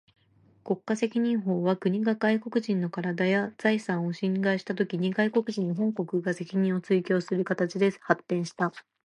[0.63, 8.73] 国家責任法は、国が外国人の身体や財産を侵害したときに、外国人の本国が責任を追求する形で発展した。